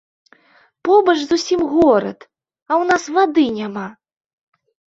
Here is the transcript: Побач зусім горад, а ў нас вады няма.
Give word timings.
Побач 0.89 1.15
зусім 1.25 1.61
горад, 1.75 2.19
а 2.73 2.73
ў 2.81 2.91
нас 2.93 3.03
вады 3.19 3.45
няма. 3.59 3.87